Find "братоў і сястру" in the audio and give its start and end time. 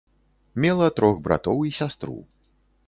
1.29-2.19